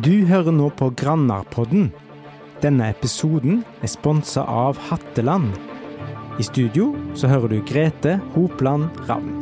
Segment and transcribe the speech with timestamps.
[0.00, 1.90] Du hører nå på Grannarpodden.
[2.60, 5.52] Denne episoden er sponsa av Hatteland.
[6.40, 9.39] I studio så hører du Grete Hopland Ravn.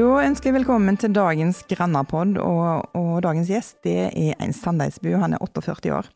[0.00, 5.10] Da ønsker jeg velkommen til dagens Grannapod, og, og dagens gjest det er en Sandeidsbu.
[5.20, 6.08] Han er 48 år.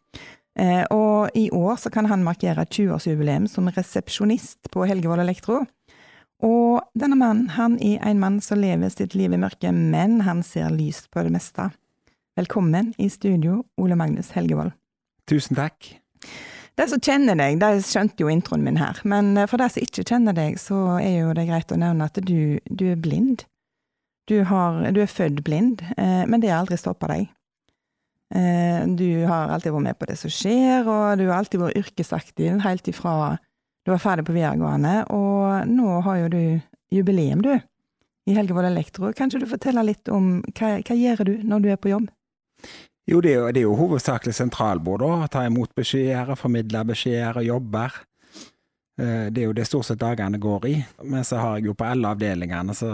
[0.57, 5.59] Eh, og i år så kan han markere 20-årsjubileum som resepsjonist på Helgevold Elektro.
[6.41, 10.41] Og denne mannen han er en mann som lever sitt liv i mørket, men han
[10.46, 11.69] ser lyst på det meste.
[12.41, 14.73] Velkommen i studio, Ole Magnus Helgevold.
[15.29, 15.93] Tusen takk.
[16.80, 20.09] De som kjenner deg, de skjønte jo introen min her, men for de som ikke
[20.09, 23.45] kjenner deg, så er jo det greit å nevne at du, du er blind.
[24.29, 27.27] Du, har, du er født blind, eh, men det har aldri stoppa deg.
[28.35, 31.83] Eh, du har alltid vært med på det som skjer, og du har alltid vært
[31.83, 33.37] yrkesaktiv helt ifra
[33.85, 36.43] du var ferdig på videregående, og nå har jo du
[36.95, 37.52] jubileum, du,
[38.25, 39.11] i Helgevold Elektro.
[39.13, 42.07] Kan ikke du fortelle litt om hva, hva gjør du når du er på jobb?
[43.05, 45.29] Jo, det er jo, det er jo hovedsakelig sentralbord, da.
[45.29, 48.01] Ta imot beskjeder, formidle beskjeder, jobber.
[48.98, 50.74] Eh, Det er jo det stort sett dagene går i.
[51.02, 52.92] Men så har jeg jo på alle avdelingene, så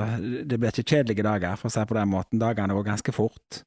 [0.49, 2.39] det blir ikke kjedelige dager, for å si på den måten.
[2.41, 3.63] Dagene går ganske fort.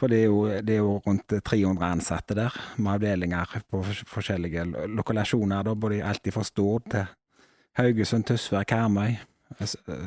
[0.00, 4.64] For det er jo, det er jo rundt 300 ansatte der, med avdelinger på forskjellige
[4.70, 7.04] lo- lokalasjoner, da, både alltid fra Stord til
[7.76, 9.18] Haugesund, Tysvær, Karmøy,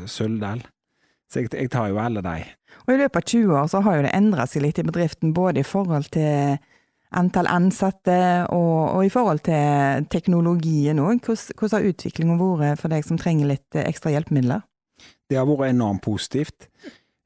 [0.09, 0.63] Suldal.
[1.29, 2.39] Så jeg, jeg tar jo alle de.
[2.87, 5.33] Og i løpet av 20 år så har jo det endra seg litt i bedriften,
[5.33, 6.57] både i forhold til
[7.19, 8.17] antall ansatte
[8.49, 11.19] og, og i forhold til teknologien òg.
[11.23, 14.63] Hvordan, hvordan har utviklingen vært for deg som trenger litt eh, ekstra hjelpemidler?
[15.29, 16.67] Det har vært enormt positivt.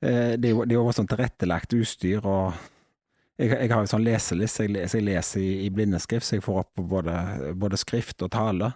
[0.02, 2.54] Eh, Det er jo sånn tilrettelagt utstyr, og
[3.38, 6.46] jeg, jeg har jo sånn leselist, så jeg, jeg leser i, i blindeskrift, så jeg
[6.46, 7.18] får opp både,
[7.58, 8.72] både skrift og tale.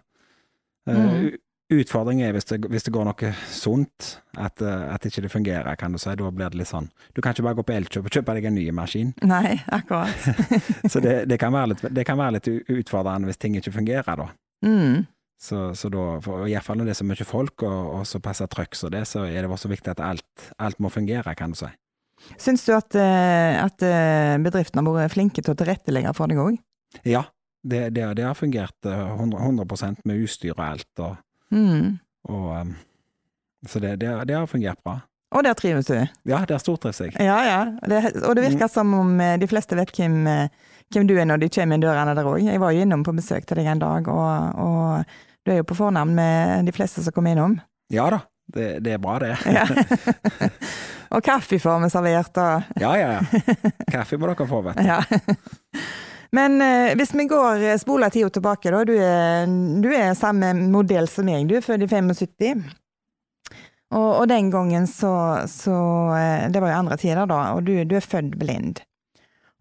[0.89, 0.97] Mm.
[0.97, 1.25] Mhm.
[1.31, 1.39] u-
[1.71, 5.77] Utfordringen er hvis det, hvis det går noe sunt, at, eh, at ikke det fungerer,
[5.79, 6.11] kan du si.
[6.19, 8.49] Da blir det litt sånn Du kan ikke bare gå på Elkjøp og kjøpe deg
[8.49, 9.13] en ny maskin.
[9.23, 10.27] Nei, akkurat.
[10.91, 14.27] Så det, det, kan litt, det kan være litt utfordrende hvis ting ikke fungerer, da.
[14.67, 15.07] Mm.
[15.41, 18.03] Så, så da, for, i hvert fall når det er så mye folk og, og
[18.05, 21.55] såpass trøkk som det, så er det også viktig at alt, alt må fungere, kan
[21.55, 21.71] du si.
[22.37, 26.43] Syns du at, eh, at eh, bedriften har vært flinke til å tilrettelegge for deg
[26.43, 26.59] òg?
[27.09, 27.23] Ja,
[27.65, 31.17] det, det, det har fungert eh, 100, 100 med utstyr og alt, og,
[31.51, 31.99] Mm.
[32.29, 32.75] og um,
[33.67, 34.99] Så det, det, det har fungert bra.
[35.31, 35.95] Og der trives du?
[36.27, 37.13] Ja, der stortrives jeg.
[37.19, 37.59] Ja, ja.
[37.87, 40.49] Det, og det virker som om eh, de fleste vet hvem, eh,
[40.91, 42.41] hvem du er når de kommer inn dørene der òg.
[42.43, 45.67] Jeg var jo innom på besøk til deg en dag, og, og du er jo
[45.69, 47.55] på fornavn med de fleste som kommer innom.
[47.93, 48.19] Ja da,
[48.51, 49.31] det, det er bra, det.
[49.47, 49.63] Ja.
[51.15, 53.71] og kaffe får vi servert, og Ja, ja, ja.
[53.91, 54.87] Kaffe må dere få, vet du.
[54.89, 54.99] ja.
[56.35, 58.83] Men eh, hvis vi går eh, spoler tida tilbake, da.
[58.87, 59.49] Du er,
[59.83, 62.63] du er samme modell som meg, du er født i 75.
[63.91, 65.11] Og, og den gangen så,
[65.51, 65.75] så
[66.15, 68.79] eh, Det var jo andre tider, da, og du, du er født blind.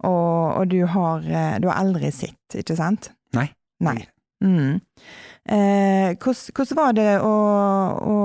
[0.07, 3.11] Og, og du, har, eh, du har aldri sett, ikke sant?
[3.37, 3.51] Nei.
[3.85, 3.99] Nei.
[4.45, 4.81] Mm.
[5.51, 7.35] Eh, hvordan, hvordan var det å,
[8.01, 8.17] å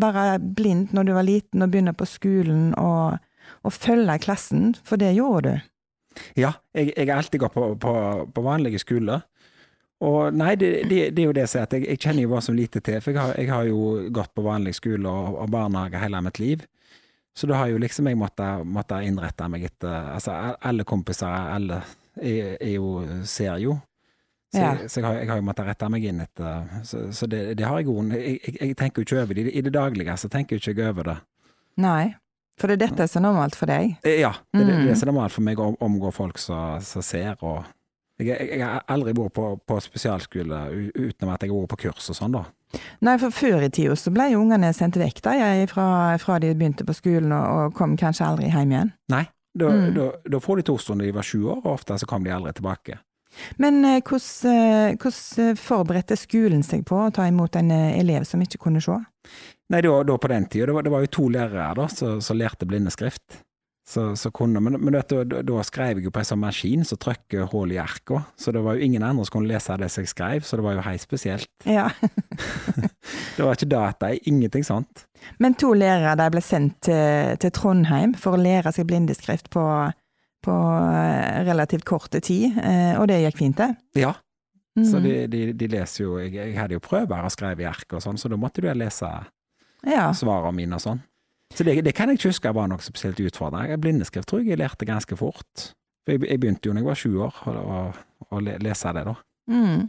[0.00, 3.18] være blind når du var liten og begynne på skolen og,
[3.66, 5.66] og følge klassen, for det gjorde du?
[6.38, 7.94] Ja, jeg, jeg har alltid gått på, på,
[8.34, 9.24] på vanlige skoler.
[10.04, 12.32] Og nei, det, det, det er jo det som er at jeg, jeg kjenner jo
[12.34, 13.82] bare som lite til, for jeg har, jeg har jo
[14.12, 16.66] gått på vanlig skole og, og barnehage hele mitt liv.
[17.36, 20.32] Så da har jo liksom jeg måttet, måttet innrette meg etter Altså,
[20.64, 21.82] alle kompiser, alle
[22.16, 22.90] er, er jo,
[23.28, 23.76] ser jo.
[24.54, 24.68] Så, Ja.
[24.78, 27.40] jeg, så jeg, har, jeg har jo måttet rette meg inn etter Så, så det,
[27.58, 29.48] det har jeg jeg, jeg, jeg tenker jo ikke over det.
[29.52, 31.16] I det daglige så tenker jeg ikke over det.
[31.82, 32.14] Nei,
[32.58, 33.96] for det er dette som er normalt for deg?
[34.04, 34.86] Eh, Ja, det, det, Mm.
[34.86, 37.64] det er normalt for meg å omgå folk som som ser, og
[38.18, 41.74] jeg, jeg, jeg har aldri vært på, på spesialskole uten utenom at jeg har vært
[41.74, 42.44] på kurs og sånn, da.
[43.04, 46.38] Nei, for før i tida så ble jo ungene sendt vekk da, jeg, fra, fra
[46.42, 48.92] de begynte på skolen og, og kom kanskje aldri hjem igjen.
[49.12, 49.24] Nei,
[49.56, 49.94] da, Mm.
[49.94, 52.30] da, da får de to stunder de var sju år, og ofte så kom de
[52.34, 52.98] aldri tilbake.
[53.58, 58.40] Men eh, hvordan, eh, hvordan forberedte skolen seg på å ta imot en elev som
[58.40, 58.96] ikke kunne se?
[59.72, 62.36] Nei, da, da på den tida, det var, det var jo to lærere da, som
[62.38, 63.40] lærte blindeskrift.
[63.86, 66.82] Så, så kunne, men, men vet da, da skrev jeg jo på en sånn maskin
[66.86, 69.86] som trykker hull i arka, så det var jo ingen andre som kunne lese det
[69.94, 71.46] som jeg skrev, så det var jo helt spesielt.
[71.78, 71.84] Ja.
[73.36, 75.04] Det var ikke data, ingenting sånt.
[75.38, 79.62] Men to lærere de ble sendt til, til Trondheim for å lære seg blindeskrift på,
[80.46, 80.54] på
[80.90, 84.02] eh, relativt kort tid, eh, og det gikk fint, det?
[84.02, 84.14] Ja,
[84.76, 85.04] Så Mm.
[85.06, 88.02] de, de, de leser jo jeg, jeg hadde jo prøver og skrev i ark og
[88.04, 89.08] sånn, så da måtte du lese
[89.86, 90.10] Ja.
[90.16, 91.02] svarene mine og sånn.
[91.54, 93.78] Så det, det kan jeg ikke huske var noe spesielt utfordrende.
[93.80, 95.68] Blindeskrift tror jeg jeg lærte ganske fort.
[96.06, 99.14] For jeg, jeg begynte jo da jeg var sju år å, lese det, da.
[99.50, 99.86] Mm.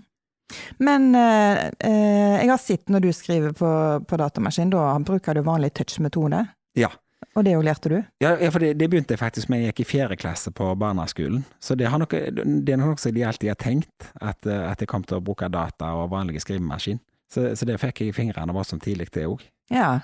[0.79, 3.71] Men eh, eh, jeg har sett når du skriver på,
[4.07, 6.45] på datamaskin, da bruker du vanlig touch-metode.
[6.79, 6.93] Ja.
[7.37, 7.97] Og det jo lærte du?
[8.21, 11.43] Ja, for det, det begynte jeg faktisk med jeg gikk i fjerde klasse på barneskolen.
[11.61, 14.89] Så det, har noe, det er noe som de alltid har tenkt, at, at jeg
[14.89, 17.01] kom til å bruke data og vanlige skrivemaskin.
[17.33, 19.43] Så, så det fikk jeg i fingrene var sånn tidlig, det òg.
[19.73, 19.99] Ja.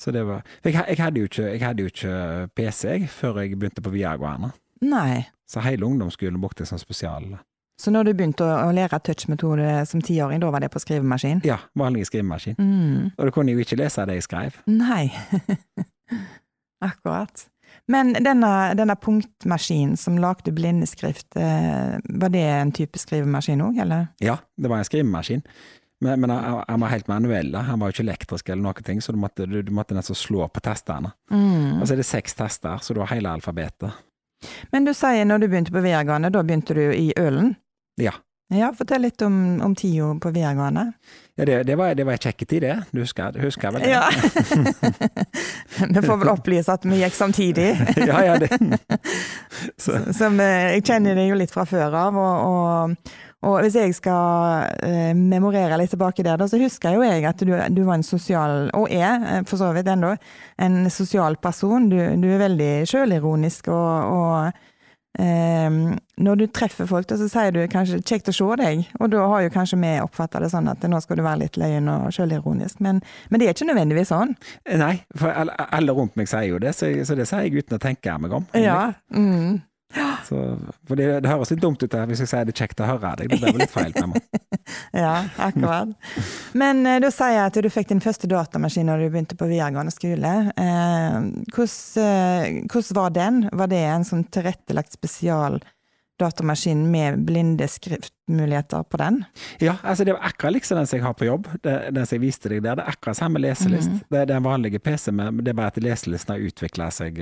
[0.00, 2.14] Så det var jeg, jeg, hadde ikke, jeg hadde jo ikke
[2.56, 4.50] PC jeg, før jeg begynte på videregående.
[4.84, 5.24] Nei.
[5.48, 7.36] Så hele ungdomsskolen brukte jeg som spesial.
[7.80, 11.42] Så når du begynte å, å lære touch-metode som tiåring, da var det på skrivemaskin?
[11.46, 12.54] Ja, vanlig skrivemaskin.
[12.58, 13.10] Mm.
[13.16, 14.60] Og da kunne jeg jo ikke lese det jeg skrev.
[14.70, 15.08] Nei.
[16.88, 17.48] Akkurat.
[17.90, 24.06] Men denne, denne punktmaskinen som lagde blindeskrift, eh, var det en type skrivemaskin òg, eller?
[24.22, 25.42] Ja, det var en skrivemaskin.
[26.04, 27.52] Men, men han, han var helt manuell.
[27.52, 27.62] da.
[27.70, 30.18] Han var jo ikke elektrisk eller noen ting, så du måtte, du, du måtte nesten
[30.18, 31.14] slå på testene.
[31.32, 31.80] Mm.
[31.80, 34.04] Og så er det seks tester, så du har hele alfabetet.
[34.74, 37.54] Men du sier når du begynte på videregående, da begynte du i Ølen?
[38.00, 38.12] Ja.
[38.52, 40.92] Ja, fortell litt om, om tida på videregående.
[41.34, 42.74] Ja, det, det var, det var en kjekk tid, det.
[42.92, 43.94] Du husker, husker vel det?
[43.94, 44.10] Ja.
[45.94, 47.70] Vi får vel opplyse at vi gikk samtidig.
[48.10, 48.52] ja, ja, det.
[49.82, 53.14] Så, Som, eh, jeg kjenner det jo litt fra før av, og, og,
[53.44, 57.42] og hvis jeg skal eh, memorere litt tilbake der, da, så husker jo jeg at
[57.44, 60.14] du, du var en sosial, og er eh, for så vidt ennå,
[60.64, 61.90] en sosial person.
[61.92, 65.76] Du, du er veldig sjølironisk, og, og eh,
[66.24, 69.26] når du treffer folk, da, så sier du kanskje 'kjekt å se deg', og da
[69.34, 72.08] har jo kanskje vi oppfatta det sånn at nå skal du være litt løyen og
[72.16, 74.34] sjølironisk, men, men det er ikke nødvendigvis sånn.
[74.80, 77.82] nei, for alle, rundt meg sier jo det, så, så det sier jeg uten å
[77.82, 78.48] tenke meg om.
[78.56, 78.92] Ja.
[79.12, 79.62] Mm.
[80.28, 80.38] Så,
[80.88, 82.88] for det, det høres litt dumt ut her, hvis jeg sier det er kjekt å
[82.88, 83.30] høre deg.
[83.30, 83.94] Det blir vel litt feil.
[84.94, 85.90] Ja, akkurat.
[86.56, 89.48] Men eh, da sier jeg at du fikk din første datamaskin når du begynte på
[89.50, 90.30] videregående skole.
[90.56, 91.16] Eh,
[91.52, 93.42] hvordan, eh, var den?
[93.52, 95.58] Var det en sånn tilrettelagt spesial
[96.22, 99.24] datamaskin med blinde skriftmuligheter på den?
[99.58, 101.48] Ja, altså det var akkurat liksom den som jeg har på jobb.
[101.62, 102.78] Det, den som jeg viste deg der.
[102.78, 103.90] Det er akkurat samme leselist.
[103.90, 103.98] Mm.
[104.06, 107.20] Det, det er den vanlige PC, men det er bare at leselisten har utvikla seg.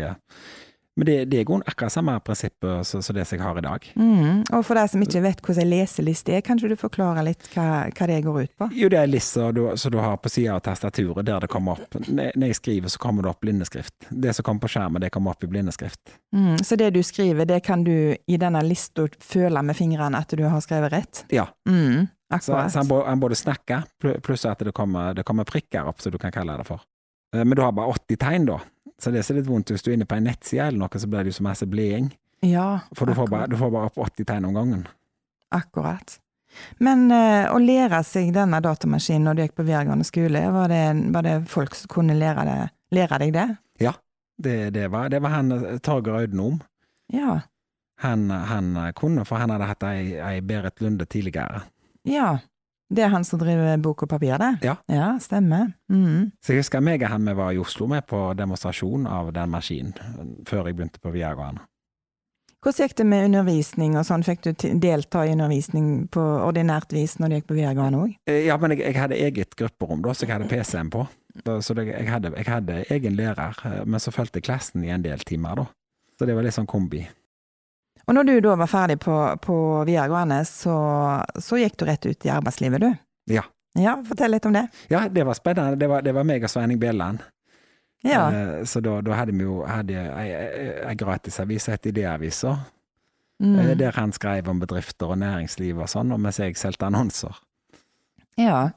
[0.97, 3.65] Men det, det er jo akkurat samme prinsipp eh, som det som jeg har i
[3.65, 3.87] dag.
[3.97, 4.43] Mm.
[4.53, 7.87] Og for deg som ikke vet hvordan en leseliste er, kan du forklare litt hva,
[7.89, 8.69] hva det går ut på?
[8.77, 9.47] Jo, det er en liste
[9.81, 11.97] som du har på sida av tastaturet, der det kommer opp.
[12.09, 13.95] Når jeg skriver, så kommer det opp blindeskrift.
[14.11, 16.17] Det som kommer på skjermen, det kommer opp i blindeskrift.
[16.37, 16.59] Mm.
[16.61, 20.45] Så det du skriver, det kan du i denne lista føle med fingrene at du
[20.45, 21.25] har skrevet rett?
[21.33, 21.49] Ja.
[21.69, 22.07] Mm.
[22.33, 22.73] Så, Akkurat.
[22.73, 23.83] så han, både, han både snakker,
[24.25, 26.81] pluss at det kommer, det kommer prikker opp, som du kan kalle det for.
[27.37, 28.61] Eh, Men du har bare 80 tegn, da.
[29.03, 31.11] Så det er litt vondt hvis du er inne på en nettside eller noe, så
[31.11, 32.13] blir det jo så masse bleding.
[32.47, 34.87] Ja, For du får, bare, du får bare opp 80 tegn om gangen.
[35.55, 36.17] Akkurat.
[36.83, 40.85] Men uh, å lære seg denne datamaskinen når du gikk på videregående skole, var det,
[41.15, 42.57] var det folk som kunne lære, det,
[42.95, 43.49] lære deg det?
[44.43, 46.61] Det, det, var, det var han eh, Torgeir Audnom.
[47.13, 47.41] Ja.
[48.01, 51.63] Han, han eh, kunne, for han hadde hatt ei, ei Berit Lunde tidligere.
[52.09, 52.39] Ja.
[52.93, 54.51] Det er han som driver Bok og papir, det?
[54.67, 54.77] Ja.
[54.93, 55.71] Ja, stemmer.
[55.93, 56.31] Mm.
[56.45, 59.95] Så jeg husker meg og han var i Oslo med på demonstrasjon av den maskinen,
[60.49, 61.65] før jeg begynte på videregående.
[62.63, 64.23] Hvordan gikk det med undervisning og sånn?
[64.23, 68.13] Fikk du delta i undervisning på ordinært vis når du gikk på videregående òg?
[68.31, 71.03] Eh, Ja, men jeg, jeg hadde eget grupperom da, så jeg hadde PC-en på.
[71.65, 75.03] Så det, jeg, hadde, jeg hadde egen lærer, eh, men så fulgte klassen i en
[75.03, 75.67] del timer da.
[76.21, 77.03] Så det var litt sånn kombi.
[78.09, 79.57] Og når du da var ferdig på, på
[79.87, 80.75] videregående, så,
[81.39, 82.91] så gikk du rett ut i arbeidslivet, du?
[83.35, 83.43] Ja.
[83.79, 84.67] Ja, fortell litt om det.
[84.93, 85.79] Ja, det var spennende.
[85.81, 87.23] Det var, det var meg og Sveining Bjelland.
[88.05, 88.27] Ja.
[88.35, 92.57] Eh, Så da, da hadde vi jo hadde ei, ei, gratisavis som het Idéavisa,
[93.43, 93.59] Mm.
[93.59, 97.35] eh, der han skrev om bedrifter og næringsliv og sånn, og mens jeg solgte annonser.
[98.39, 98.71] ja.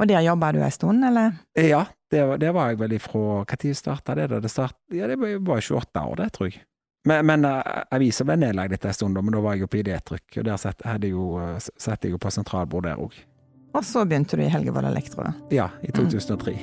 [0.00, 1.32] Og der jobba du ei stund, eller?
[1.56, 4.28] Eh, Ja, det, var- det var jeg vel ifra Når starta det?
[4.30, 4.40] da?
[4.40, 6.62] Det start, ja, det var jo bare 28 år, det, tror jeg.
[7.08, 9.80] Men, men uh, avisa ble nedlagt etter en stund, men da var jeg jo på
[9.80, 13.16] idétrykk, og der satt, jo, eh, satt jeg jo på sentralbord der òg.
[13.70, 15.30] Og så begynte du i Helgevold Elektro.
[15.54, 16.58] Ja, i 2003.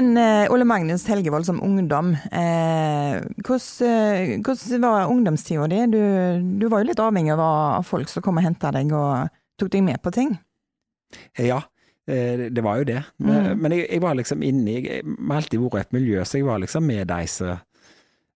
[0.00, 5.80] Men eh, Ole Magnus Helgevold som ungdom, eh, hvordan, eh, hvordan var ungdomstida di?
[5.92, 6.00] Du,
[6.60, 9.28] du var jo litt avhengig av, folk som kom og henta deg og
[9.60, 10.38] tok deg med på ting.
[11.36, 11.60] Ja,
[12.06, 13.04] det- var jo det.
[13.18, 13.60] Men, Mm.
[13.60, 16.58] men jeg, jeg var liksom inni Jeg har alltid vært et miljø, så jeg var
[16.58, 17.58] liksom med de som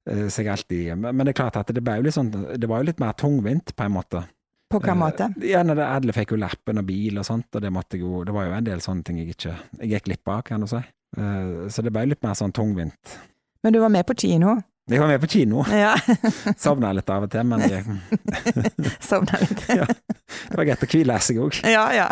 [0.06, 2.83] så jeg alltid Men det er klart at det ble jo litt sånn Det var
[2.83, 4.25] jo litt mer tungvint, på en måte.
[4.71, 5.35] På hvilken måte?
[5.40, 8.44] Ja, når alle fikk jo lappen og bil og sånt, og det jo Det var
[8.47, 10.83] jo en del sånne ting jeg ikke Jeg gikk glipp av, kan du si.
[11.16, 13.18] Eh, Så det ble litt mer sånn tungvint.
[13.64, 14.59] Men du var med på kino?
[14.90, 15.62] Jeg var med på kino.
[15.73, 15.94] Ja.
[16.61, 17.85] Sovna litt av og til, men jeg,
[19.09, 19.62] Sovna litt.
[19.80, 19.87] Ja.
[19.88, 21.56] det var greit å hvile seg òg.
[21.64, 22.09] Ja, ja.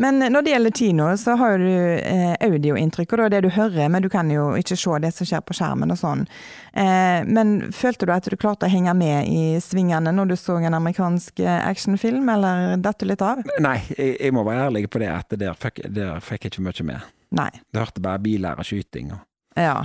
[0.00, 3.40] Men når det gjelder kino, så har jo du eh, audioinntrykk, og det er det
[3.48, 6.24] du hører, men du kan jo ikke se det som skjer på skjermen og sånn.
[6.72, 10.58] Eh, men følte du at du klarte å henge med i svingene når du så
[10.60, 13.42] en amerikansk eh, actionfilm, eller datt du litt av?
[13.60, 16.66] Nei, jeg, jeg må være ærlig på det, at der fikk, der fikk jeg ikke
[16.68, 17.08] mye med.
[17.40, 17.50] Nei.
[17.70, 19.12] Jeg hørte bare biler og skyting.
[19.16, 19.26] Og,
[19.58, 19.78] Ja.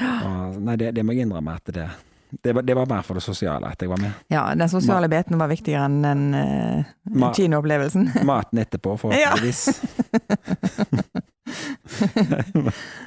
[0.00, 1.88] og, nei, det, det må jeg innrømme at det,
[2.42, 4.12] det, var, det var mer for det sosiale at jeg var med.
[4.32, 8.08] ja den sosiale biten var viktigere enn den uh, kinoopplevelsen.
[8.30, 9.82] Maten etterpå, forhåpentligvis.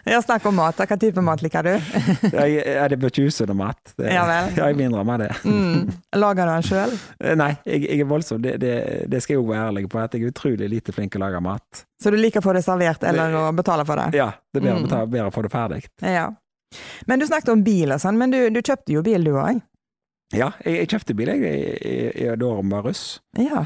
[0.05, 0.77] Ja, snakk om mat.
[0.77, 1.71] Hva type mat liker du?
[2.35, 3.79] Jeg, jeg, det blir ikke usunn mat.
[3.97, 4.51] Det, Ja vel.
[4.59, 5.31] Jeg må innrømme det.
[5.47, 5.89] Mm.
[6.19, 6.95] Lager du den sjøl?
[7.19, 8.41] Eh, Nei, jeg, jeg er voldsom.
[8.43, 8.73] Det, det,
[9.11, 11.25] det skal jeg jo være ærlig på, at jeg er utrolig lite flink til å
[11.25, 11.85] lage mat.
[12.01, 14.09] Så du liker å få det servert, eller å betale for det?
[14.19, 14.85] Ja, det er bedre, Mm.
[14.85, 15.81] å ta- bedre å få det ferdig.
[16.03, 16.27] Ja.
[17.07, 19.61] Men du snakket om bil og sånn, men du, du kjøpte jo bil du òg?
[20.33, 23.03] Ja, jeg, jeg kjøpte bil jeg, jeg i det året var russ.
[23.37, 23.65] Ja.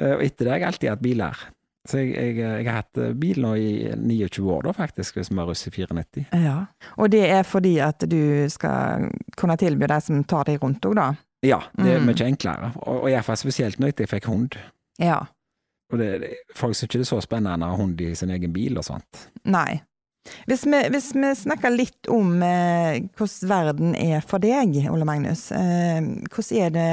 [0.00, 1.40] Eh, Og etter det har jeg alltid hatt biler.
[1.88, 5.30] Så jeg, jeg, jeg har hatt eh, bil nå i 29 år, da, faktisk, hvis
[5.32, 6.26] vi var russ i 94.
[6.36, 6.58] ja.
[6.98, 8.20] Og det er fordi at du
[8.52, 11.08] skal kunne tilby de som tar deg rundt òg, da?
[11.46, 12.06] Ja, det er Mm.
[12.10, 12.72] mye enklere.
[12.82, 14.56] Og, og iallfall spesielt når jeg fikk hund.
[14.98, 15.20] Ja.
[15.92, 16.08] Og det,
[16.54, 18.84] folk syns ikke det er så spennende å ha hund i sin egen bil og
[18.84, 19.28] sånt.
[19.48, 19.80] Nei.
[20.48, 25.48] Hvis vi, hvis vi snakker litt om eh, hvordan verden er for deg, Ole Magnus.
[25.56, 26.92] Eh, hvordan er det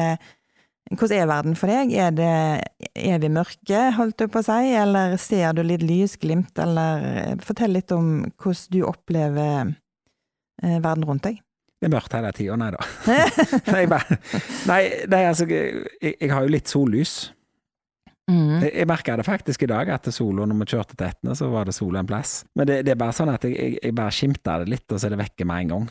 [0.94, 1.94] hvordan er verden for deg?
[1.98, 2.34] Er det
[2.94, 7.74] evig mørke, holdt du på å si, eller ser du litt lysglimt, eller eh, Fortell
[7.74, 9.74] litt om hvordan du opplever
[10.62, 11.41] eh, verden rundt deg.
[11.82, 12.86] Det er mørkt hele tida, nei da.
[14.70, 17.17] nei, nei, altså, jeg, jeg har jo litt sollys.
[18.32, 18.62] Mm.
[18.63, 21.50] Jeg, jeg merka det faktisk i dag, at solo når vi kjørte til Etne, så
[21.53, 22.39] var det solo en plass.
[22.58, 24.98] Men det, det er bare sånn at jeg, jeg, jeg bare skimter det litt, og
[25.00, 25.86] så er det vekke med en gang.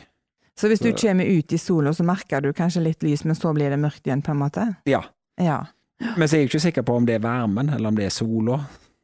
[0.59, 3.35] Så hvis du Så- kommer ut i sola, så merker du kanskje litt lys, men
[3.35, 4.67] så blir det mørkt igjen, på en måte?
[4.87, 5.03] Ja.
[5.39, 5.61] Ja.
[6.17, 8.13] Men så er jeg ikke sikker på om det er varmen, eller om det er
[8.15, 8.59] sola.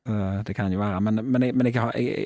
[0.10, 1.76] Eh, Det kan jo være, men, men, jeg, men jeg,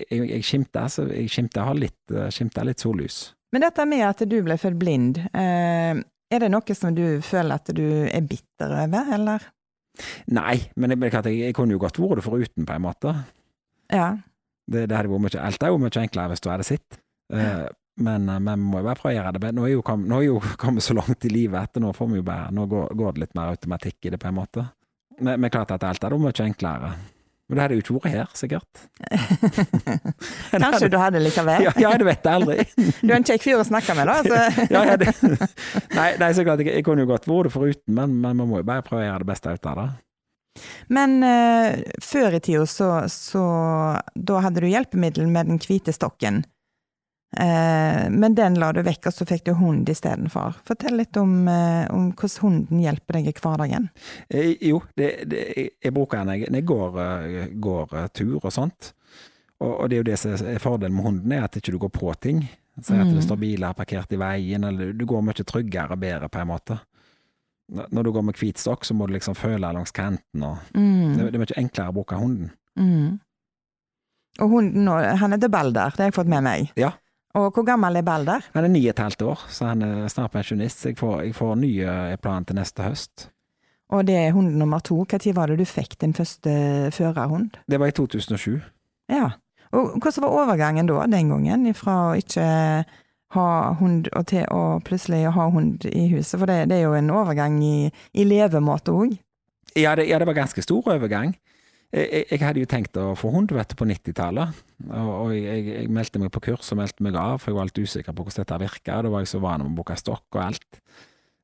[0.09, 3.33] jeg, jeg, skimter, så jeg skimter, litt, eh, litt sollys.
[3.53, 5.93] Men dette med at du ble født blind, eh,
[6.31, 9.39] er det noe som du føler at du er bitter over, eller?
[10.35, 13.15] Nei, men jeg, jeg, jeg kunne jo godt vært det foruten, på en måte.
[13.93, 14.11] Ja.
[14.65, 16.99] Det, det hadde vært mye, alt er jo mye enklere hvis du hadde sett.
[17.33, 17.65] Eh,
[18.05, 19.57] men eh, vi må jo bare prøve å gjøre det bedre.
[19.59, 22.27] Nå er jo kom, jo kommet så langt i livet at nå får vi jo
[22.27, 24.65] bare, nå går, går det litt mer automatikk i det, på en måte.
[25.21, 26.95] Men, men klart at alt er vært mye enklere.
[27.45, 28.79] Men det hadde jo ikke vært her, sikkert.
[30.63, 31.67] Kanskje du hadde likevel?
[31.67, 32.63] Ja, ja, det vet jeg aldri.
[33.03, 34.15] Du er en kjekk fyr å snakke med, da.
[34.25, 34.63] Altså.
[34.73, 35.11] ja, ja, det.
[35.93, 38.49] Nei, nei, så klart, jeg, jeg kunne jo godt vært det foruten, men, men man
[38.49, 39.87] må jo bare prøve å gjøre det beste ut av det.
[40.95, 43.41] Men uh, før i tida så, så
[44.15, 46.45] Da hadde du hjelpemiddel med den hvite stokken.
[47.35, 50.55] Eh, men den la du vekk, og så fikk du hund istedenfor.
[50.67, 53.89] Fortell litt om, eh, om hvordan hunden hjelper deg i hverdagen.
[54.29, 55.41] Eh, jo, det, det,
[55.83, 56.99] jeg, bruker den når jeg, går,
[57.59, 58.93] går tur og sånt.
[59.59, 61.79] Og, og det er jo det som er fordelen med hunden, er at ikke du
[61.79, 62.45] går på ting.
[62.81, 63.13] Si at Mm.
[63.15, 66.47] det står biler parkert i veien, eller du går mye tryggere og bedre, på en
[66.49, 66.75] måte.
[67.71, 70.81] Når du går med hvit stokk, så må du liksom føle langs kanten, og det,
[70.81, 71.15] Mm.
[71.17, 72.51] det er mye enklere å bruke hunden.
[72.77, 73.19] Mm.
[74.43, 76.71] Og hunden han han heter Balder, det har jeg fått med meg.
[76.75, 76.91] Ja.
[77.35, 78.45] Og hvor gammel er Balder?
[78.55, 80.85] Han er ni og et halvt år, så han er snart pensjonist.
[80.87, 83.29] Jeg får, jeg får nye plan til neste høst.
[83.93, 85.03] Og det er hund nummer to.
[85.03, 86.51] Når var det du fikk din første
[86.95, 87.57] førerhund?
[87.67, 88.61] Det var i 2007.
[89.11, 89.29] Ja.
[89.71, 92.45] Og hvordan var overgangen da, den gangen, fra å ikke
[93.35, 93.47] ha
[93.79, 96.39] hund og til å plutselig ha hund i huset?
[96.39, 99.17] For det, det er jo en overgang i, i levemåte òg.
[99.75, 101.35] Ja ja, det var ganske stor overgang.
[101.93, 105.61] Jeg, jeg, hadde jo tenkt å få hund vet du, på 90-tallet, og, og jeg,
[105.69, 108.25] jeg meldte meg på kurs og meldte meg av, for jeg var litt usikker på
[108.25, 110.79] hvordan dette virka, da var jeg så van med å booke stokk og alt.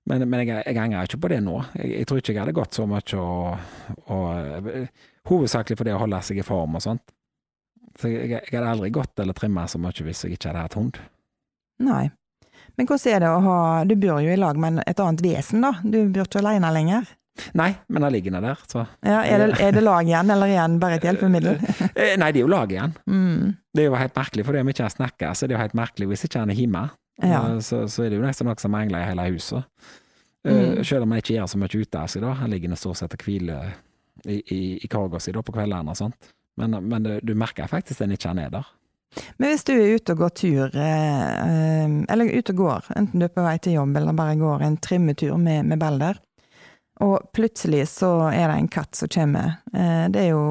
[0.09, 1.59] Men, men jeg, jeg angrer ikke på det nå.
[1.77, 4.87] Jeg, tror ikke jeg hadde gått så mye og
[5.29, 7.13] Hovedsakelig for det å holde seg i form og sånt.
[7.99, 10.97] Så jeg hadde aldri gått eller trimma så mye hvis jeg ikke hadde hatt hund.
[11.85, 12.07] Nei.
[12.79, 15.61] Men hvordan er det å ha Du bor jo i lag med et annet vesen,
[15.65, 15.75] da.
[15.83, 17.09] Du bor ikke alene lenger.
[17.57, 20.51] Nei, men han ligger nå der, så Ja, er, det, er det lag igjen, eller
[20.51, 21.61] er han bare et hjelpemiddel?
[21.95, 22.95] Eh, Nei, det er jo lag igjen.
[23.07, 23.55] Mm.
[23.73, 25.61] Det er jo helt merkelig, for det om ikke han snakker, så er det jo
[25.61, 26.81] helt merkelig hvis ikke han er hjemme.
[27.23, 27.39] Ja.
[27.53, 29.63] Eh, Så, så er det jo nesten noe som mangler i hele huset.
[30.45, 30.83] Eh, Mm.
[30.83, 32.33] Selv om han ikke gjør så mye ute av seg, da.
[32.41, 33.71] Han ligger stort sett og hviler
[34.25, 36.31] i, i, i korga si på kveldene og sånt.
[36.57, 38.65] Men, men du merker faktisk den ikke han er der.
[39.37, 43.19] Men hvis du er ute og går tur, eh, eh, eller ute og går, enten
[43.21, 46.19] du er på vei til jobb eller bare går en trimmetur med, med Balder,
[47.01, 49.57] og plutselig så er det en katt som kommer.
[49.73, 50.45] Eh, det er jo,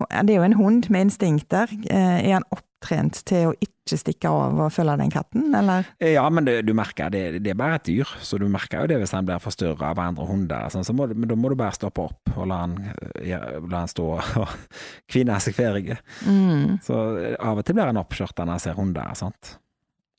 [0.00, 1.72] det er jo en hund med instinkter.
[1.90, 5.88] Eh, er han opptrent til å ikke stikke av og følge den katten, eller?
[6.02, 8.92] Ja, men det, du merker det, det er bare et dyr, så du merker jo
[8.92, 10.68] det hvis han blir forstyrra av andre hunder.
[10.72, 12.78] Sånn, så må, men da må du bare stoppe opp og la han,
[13.26, 14.54] ja, la han stå og
[15.12, 15.98] kvine seg ferdig.
[16.24, 16.78] Mm.
[16.86, 17.02] Så
[17.36, 19.12] av og til blir han oppkjørt når han ser hunder.
[19.18, 19.56] sant?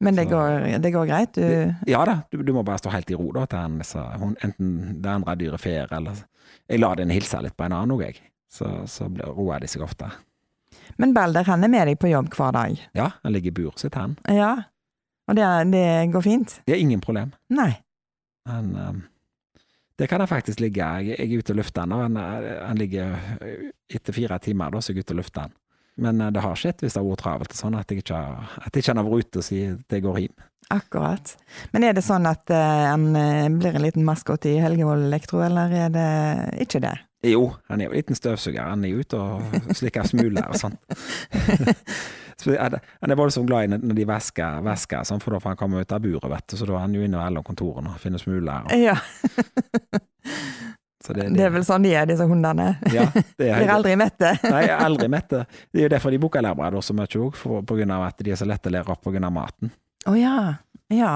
[0.03, 1.33] Men det Så- går, det går greit?
[1.39, 3.81] Du Ja da, du, du må bare stå helt i ro da, til han,
[4.19, 6.23] hun, enten det andre dyret fer, eller
[6.69, 8.19] Jeg lar den hilse litt på en annen òg, jeg.
[8.53, 10.07] Så, så roer de seg ofte.
[10.97, 12.77] Men Balder, han er med deg på jobb hver dag?
[12.95, 14.13] Ja, han ligger i buret sitt, han.
[14.29, 14.51] Ja.
[15.27, 16.59] Og det, det går fint?
[16.67, 17.31] Det er ingen problem.
[17.49, 17.71] Nei.
[18.49, 19.01] Han um,
[19.99, 20.83] Det kan han faktisk ligge.
[20.83, 24.39] Jeg, jeg er ute og lufter han, og han, eh, han ligger eh, etter fire
[24.43, 25.53] timer, da, så er jeg ute og lufter han.
[26.01, 28.23] Men eh, det har skjedd hvis det har vært travelt sånn, at jeg ikke
[28.65, 30.49] at ikke har vært ute og sier at jeg går hjem.
[30.73, 31.33] Akkurat.
[31.73, 35.43] Men er det sånn at eh, han eh, blir en liten maskot i Helgevold Elektro,
[35.45, 36.09] eller er det
[36.65, 36.95] ikke det?
[37.23, 38.65] Jo, han er jo en liten støvsuger.
[38.67, 40.75] Han er jo ute og slikker smuler og sånn.
[42.43, 45.79] Han er voldsomt glad i når de vasker, vasker sånn, for da får han komme
[45.79, 46.57] ut av buret, vet du.
[46.59, 48.65] Så da er han jo inne ved alle kontorene og finner smuler.
[48.65, 48.97] Og, Ja,
[51.11, 52.69] det, det er vel sånn de er, disse hundene.
[52.93, 54.31] Ja, det er Blir aldri mette.
[54.47, 55.43] Nei, aldri mette.
[55.67, 57.35] Det er jo derfor de bruker labrador så mye òg,
[57.91, 59.73] av at de er så lette å lære opp av maten.
[60.07, 60.37] Å ja.
[60.93, 61.13] Ja.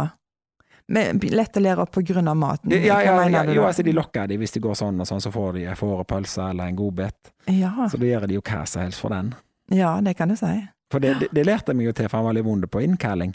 [0.88, 2.72] Men lett å lære opp av maten.
[2.72, 5.32] Ja, ja, ja, jo, altså de lokker de hvis de går sånn og sånn, så
[5.32, 7.32] får de en fårepølse eller en godbit.
[7.52, 9.34] Ja, Så da gjør de jo hva som helst for den.
[9.72, 10.54] ja, det kan du si.
[10.92, 12.84] For det, det, det lærte jeg meg jo til, for han var litt vond på
[12.86, 13.34] innkalling.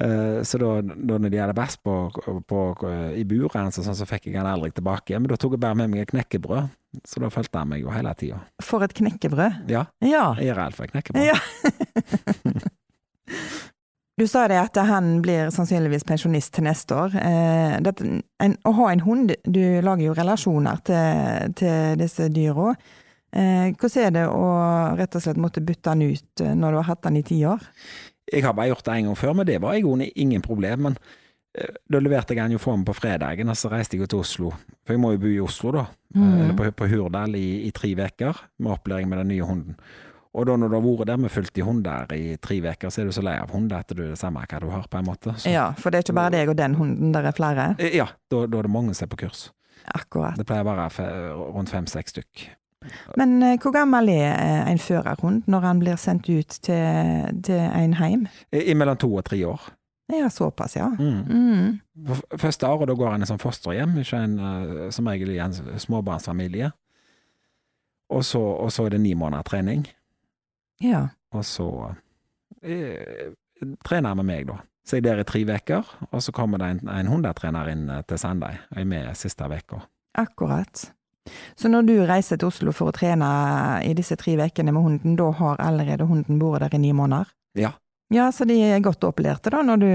[0.00, 1.94] Eh, så da, da når de hadde bæsj på,
[2.48, 2.60] på,
[3.18, 5.18] i buret, så, sånn, så fikk jeg han aldri tilbake.
[5.18, 6.70] Men da tok jeg bare med meg et knekkebrød,
[7.06, 8.38] så da fulgte han meg jo hele tida.
[8.64, 9.64] For et knekkebrød.
[9.72, 10.34] Ja, Ja.
[10.38, 11.26] jeg gjør alt for et knekkebrød.
[11.30, 11.38] Ja.
[14.20, 17.14] Du sa det at han blir sannsynligvis pensjonist til neste år.
[17.16, 17.94] Eh, det,
[18.44, 22.74] en, å ha en hund, du lager jo relasjoner til, til disse dyra.
[23.32, 24.42] Eh, hvordan er det å
[24.98, 27.64] rett og slett måtte bytte han ut når du har hatt han i ti år?
[28.32, 30.86] Jeg har bare gjort det en gang før, men det var i grunnen ingen problem.
[30.88, 30.98] Men
[31.58, 34.22] eh, da leverte jeg han jo for meg på fredagen, og så reiste jeg til
[34.22, 34.52] Oslo.
[34.86, 35.86] For jeg må jo bo i Oslo, da.
[36.14, 36.22] Mm.
[36.28, 39.76] eh, Eller på, på Hurdal i, i tre uker, med opplæring med den nye hunden.
[40.30, 43.02] Og da når du har vært der med fullt i hunder i tre uker, så
[43.02, 45.00] er du så lei av hunder at du er det samme hva du har, på
[45.00, 45.34] en måte.
[45.34, 47.72] Så, Ja, for det er ikke bare deg og den hunden, der er flere.
[47.82, 49.48] Eh, ja da, da er det mange som er på kurs.
[49.90, 50.36] Akkurat.
[50.38, 51.08] Det pleier å være
[51.56, 52.44] rundt fem-seks stykk.
[53.16, 57.60] Men eh, hvor gammel er eh, en førerhund når han blir sendt ut til, til
[57.60, 58.26] en heim?
[58.52, 59.68] I, mellom to og tre år.
[60.10, 60.88] Ja, såpass, ja.
[60.98, 61.20] Mm.
[61.30, 62.14] Mm.
[62.40, 65.54] Første året da går han i sånn fosterhjem, ikke en, eh, som regel i en
[65.54, 66.72] småbarnsfamilie.
[68.10, 69.84] Og så, og så er det ni måneder trening.
[70.82, 71.04] Ja.
[71.36, 71.68] Og så
[72.64, 73.34] jeg,
[73.86, 74.58] trener han med meg, da.
[74.82, 77.84] Så jeg er der i tre uker, og så kommer det en, en hundetrener inn
[78.08, 78.56] til Sandøy.
[78.72, 79.84] Jeg er med siste uka.
[80.18, 80.88] Akkurat.
[81.58, 83.28] Så når du reiser til Oslo for å trene
[83.86, 87.26] i disse tre ukene med hunden, da har allerede hunden vært der i ni måneder?
[87.58, 87.72] Ja.
[88.10, 89.90] Ja, så de er godt opplærte da, når du,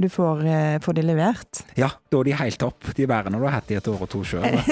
[0.00, 1.60] du får, eh, får de levert?
[1.76, 2.94] Ja, da er de helt topp.
[2.96, 4.62] De er verre når du har hatt de et år og to sjøl, ja.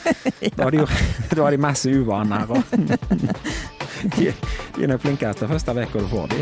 [0.56, 0.86] Da har de,
[1.36, 2.48] da har de masse uvaner.
[2.48, 2.64] Og
[4.16, 6.40] de, de er nok flinkeste første uka du får de.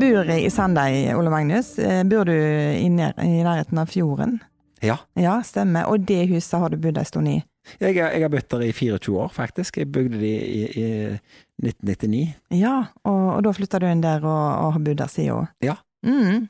[0.00, 1.74] Bor i Sandøy, Ole Magnus.
[1.78, 4.38] Eh, Bor du i, nærheten av fjorden?
[4.84, 4.98] Ja.
[5.18, 5.88] Ja, stemmer.
[5.90, 7.36] Og det huset har du bodd en stund i?
[7.80, 9.78] Jeg, jeg har bodd der i 24 år, faktisk.
[9.80, 10.86] Jeg bygde de i, i
[11.64, 12.34] 1999.
[12.54, 12.76] Ja,
[13.08, 15.48] og, og da flytta du inn der og, og har bodd der siden?
[15.64, 15.78] Ja.
[16.06, 16.46] Mm.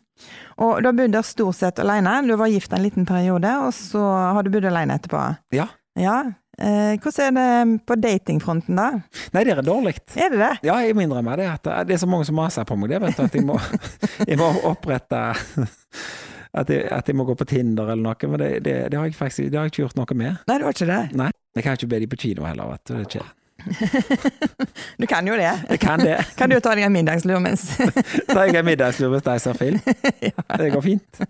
[0.61, 2.19] Og du har bodd der stort sett alene.
[2.29, 4.03] Du var gift en liten periode, og så
[4.37, 5.23] har du bodd alene etterpå?
[5.57, 5.71] Ja.
[5.97, 6.19] Ja.
[6.57, 8.87] Eh, hvordan er det på datingfronten, da?
[9.35, 9.97] Nei, det er dårlig.
[10.17, 10.53] Er det det?
[10.65, 11.51] Ja, jeg må innrømme det.
[11.53, 13.25] At det er så mange som maser på meg det, vet du.
[13.27, 13.59] At jeg må,
[14.31, 15.23] jeg må opprette
[16.61, 18.31] at jeg, at jeg må gå på Tinder eller noe.
[18.33, 20.39] Men det, det, det har jeg faktisk har jeg ikke gjort noe med.
[20.49, 21.03] Nei, det var ikke det.
[21.21, 21.33] Nei.
[21.57, 22.95] Jeg kan ikke be de på kino heller, vet du.
[22.95, 23.27] Det er ikke.
[25.01, 25.53] Du kan jo det.
[25.71, 26.17] Jeg kan det.
[26.39, 27.65] Kan du ta deg en middagslur mens
[28.29, 29.81] Tar jeg en middagslur mens de ser film.
[29.83, 31.23] Det går fint.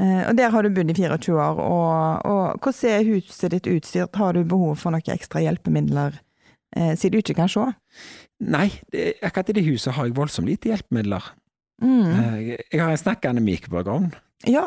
[0.00, 3.68] Eh, Og der har du bodd i 24 år, og, og hvordan er huset ditt
[3.70, 4.16] utstyrt?
[4.16, 6.16] Har du behov for noen ekstra hjelpemidler
[6.76, 7.68] eh, siden du ikke kan se?
[8.42, 11.32] Nei, det, akkurat i det huset har jeg voldsomt lite hjelpemidler.
[11.82, 12.06] Mm.
[12.42, 14.12] Jeg, jeg har en snakkende mikrobølgeovn.
[14.50, 14.64] Ja.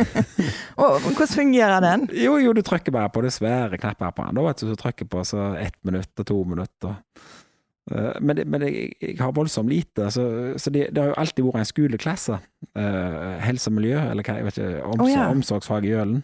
[0.80, 2.08] og hvordan fungerer den?
[2.12, 4.66] Jo, jo, du trykker bare på det svære knapper på den, da, vet du.
[4.68, 6.98] Så trykker på så ett minutt og to minutter.
[7.22, 7.30] Eh,
[7.90, 10.24] Men, det, men jeg, jeg har voldsomt lite, så,
[10.56, 12.36] så det, det har jo alltid vært en skoleklasse.
[12.78, 15.24] eh, helse og miljø, eller hva, jeg vet ikke, omsorg, oh, ja.
[15.34, 16.22] omsorgsfag i Ølen.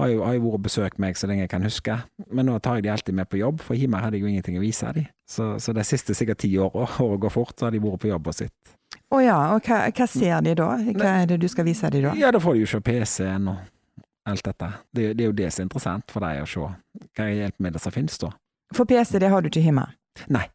[0.00, 1.98] har jo, har jo vært besøkt meg så lenge jeg kan huske.
[2.32, 4.56] Men nå tar jeg de alltid med på jobb, for hjemme hadde jeg jo ingenting
[4.56, 5.06] å vise dem.
[5.28, 8.10] Så, så de siste sikkert ti åra, året går fort, så har de vært på
[8.14, 8.74] jobb og sitt.
[9.12, 10.72] Å ja, og hva, hva ser de da?
[10.96, 12.16] Hva er det du skal vise dem da?
[12.18, 13.60] Ja, da får de jo se PC-en og
[14.26, 14.72] alt dette.
[14.90, 17.94] Det, det er jo det som er interessant for deg å se hva hjelpemidler som
[17.94, 18.32] finnes da.
[18.74, 19.86] For PC, det har du ikke hjemme?
[20.32, 20.48] Nei.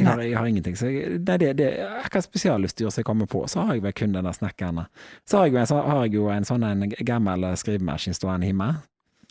[0.00, 0.76] Jeg har, jeg har ingenting.
[0.78, 1.68] Så jeg, det, det, det,
[2.00, 4.84] akkurat spesialutstyr som jeg kommer på, så har jeg vel kun denne snekkeren.
[5.28, 8.70] Så har jeg så har jeg jo en sånn en gammel skrivemaskin stående hjemme.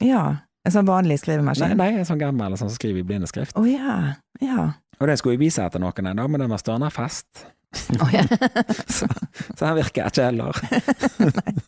[0.04, 0.24] Ja.
[0.68, 1.78] En sånn vanlig Nei, skrivemaskin?
[1.80, 3.58] nei, en sånn gammel sånn som skriver i blindeskrift.
[3.58, 4.16] Oh, ja.
[4.44, 4.72] Ja.
[5.00, 7.46] Og den skulle jeg vise til noen en dag, men den var stående fast.
[8.02, 8.24] Oh, ja.
[8.90, 9.06] Så,
[9.56, 10.58] så den virker ikke heller.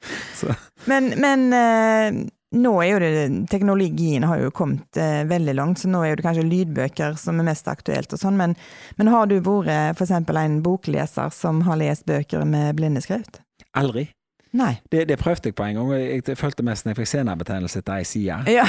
[0.40, 0.54] så,
[0.88, 2.20] Men, men eh,
[2.56, 6.24] nå er jo det Teknologien har jo kommet eh, veldig langt, så nå er det
[6.26, 8.56] kanskje lydbøker som er mest aktuelt og sånn, men,
[8.98, 13.42] men har du vært eksempel en bokleser som har lest bøker med blindeskrift?
[13.72, 14.08] aldri.
[14.52, 14.74] Nei.
[14.90, 17.10] Det, det prøvde jeg på en gang, og jeg, jeg følte mest når jeg fikk
[17.12, 18.40] senebetennelse etter ei side.
[18.60, 18.66] Ja.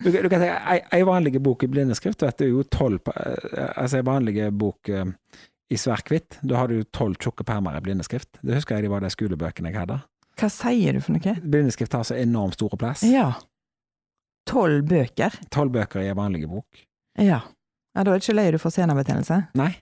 [0.00, 3.10] Du, du kan tenke, ei, ei vanlig bok i blindeskrift, vet du, er jo tolv
[3.12, 5.10] eh, Altså ei vanlig bok eh,
[5.68, 8.38] i svart-hvitt, da har du tolv tjukke permer i blindeskrift.
[8.40, 9.98] Det husker jeg de var de skolebøkene jeg hadde.
[10.40, 11.34] Hva sier du for noe?
[11.44, 13.02] Blindeskrift tar så enormt store plass.
[13.04, 13.32] Ja.
[14.48, 15.34] Tolv bøker?
[15.52, 16.66] Tolv bøker i en vanlig bok.
[17.20, 17.24] Ja.
[17.26, 17.40] ja.
[17.94, 19.40] Da er det ikke løye du får senebetennelse.
[19.58, 19.72] Nei.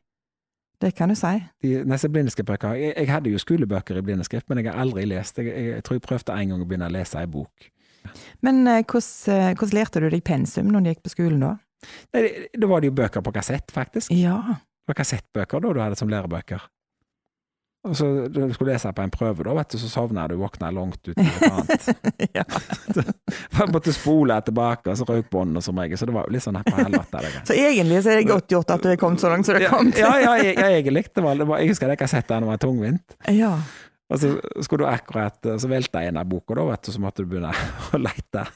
[0.78, 1.32] Det kan du si.
[1.64, 5.40] De neste blindeskriftbøker jeg, jeg hadde jo skolebøker i blindeskrift, men jeg har aldri lest.
[5.42, 7.66] Jeg, jeg, jeg tror jeg prøvde en gang å begynne å lese ei bok.
[8.46, 11.50] Men eh, hvordan, eh, hvordan lærte du deg pensum når du gikk på skolen da?
[12.14, 14.14] Nei, det- Da var det jo bøker på kassett, faktisk.
[14.14, 14.38] Ja.
[14.54, 16.62] Det var kassettbøker da du hadde som lærebøker.
[17.88, 18.06] Og så
[18.54, 21.24] skulle lese på en prøve, da, vet du, så sovna du, våkna langt ut noe
[21.24, 21.88] et annet.
[22.38, 22.44] ja.
[22.98, 26.44] Jeg måtte spole tilbake, og så røk båndet som regel, så det var jo litt
[26.44, 27.24] sånn på helvete.
[27.24, 27.32] det.
[27.48, 29.62] Så egentlig så er det godt gjort at du er kommet så langt som du
[29.62, 29.98] er Ja, kommet.
[30.00, 31.04] ja, ja, jeg, jeg, egentlig.
[31.14, 33.18] Det var, det var, jeg husker det kassettene var tungvint.
[33.32, 33.56] ja.
[34.08, 34.30] Og så
[34.64, 37.28] skulle du akkurat Så velta jeg inn av boka, da, vet du, så måtte du
[37.28, 37.50] begynne
[37.92, 38.46] å leite.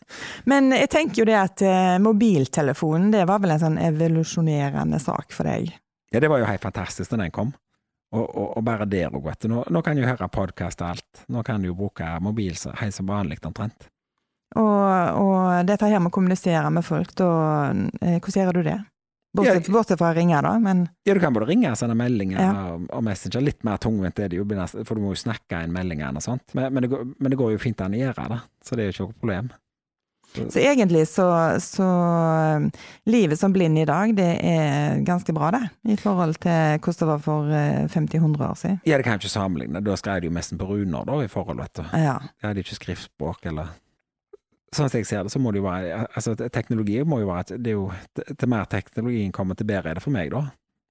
[0.48, 5.34] Men jeg tenker jo det at eh, mobiltelefonen, det var vel en sånn evolusjonerende sak
[5.36, 5.68] for deg?
[6.12, 7.52] Ja, det var jo helt fantastisk da den kom.
[8.12, 9.48] Og, og, og bare der òg, vet du.
[9.48, 11.22] Nå, nå kan du høre podkast og alt.
[11.32, 13.88] Nå kan du jo bruke mobil så- helt som vanlig, omtrent.
[14.52, 17.28] Og, og dette her med å kommunisere med folk, da,
[18.02, 18.78] eh, hvordan gjør du det?
[19.32, 21.96] Bortsett, Ja, bortsett fra å ringe, da, men Ja, du kan både ringe og sende
[21.96, 22.50] meldinger Ja.
[22.74, 23.40] og, og Messenger.
[23.40, 24.44] Litt mer tungvint er det jo,
[24.84, 26.52] for du må jo snakke inn meldingene og sånt.
[26.52, 28.84] Men, men, det går, men det går jo fint an å gjøre det, så det
[28.84, 29.50] er jo ikke noe problem.
[30.32, 31.26] Så egentlig så,
[31.60, 35.62] så eh, Livet som blind i dag, det er ganske bra, det.
[35.92, 38.80] I forhold til hvordan det var for eh, 50-100 år siden.
[38.86, 39.84] Ja, det kan jeg ikke sammenligne.
[39.84, 41.84] Da skrev de jo mest på runer, da, i forhold, vet du.
[41.92, 42.18] Ja.
[42.40, 43.78] Jeg hadde ikke skriftspråk, eller
[44.72, 47.44] Sånn som jeg ser det, så må det jo være Altså, teknologi må jo være
[47.44, 50.46] at det er jo Til mer teknologien kommer, til bedre er det for meg, da.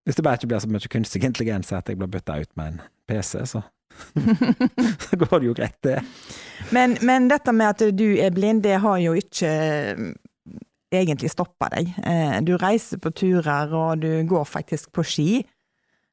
[0.06, 2.76] Hvis det bare ikke blir så mye kunstig intelligens at jeg blir bytta ut med
[2.76, 3.64] en PC, så
[5.06, 6.00] så går det jo greit, det.
[6.76, 10.04] Men, men dette med at du er blind, det har jo ikke eh,
[10.92, 11.94] egentlig stoppa deg.
[12.04, 15.30] Eh, Du reiser på turer, og du går faktisk på ski.